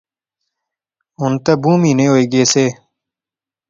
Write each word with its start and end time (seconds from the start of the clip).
ہن 1.19 1.33
تہ 1.43 1.53
بہوں 1.61 1.77
مہینے 1.81 2.05
ہوئی 2.09 2.25
گئی 2.31 2.45
سے 2.53 2.65